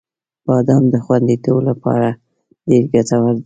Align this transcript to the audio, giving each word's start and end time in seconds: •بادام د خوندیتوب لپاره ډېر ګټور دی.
•بادام 0.45 0.83
د 0.93 0.95
خوندیتوب 1.05 1.57
لپاره 1.69 2.07
ډېر 2.69 2.83
ګټور 2.93 3.33
دی. 3.35 3.39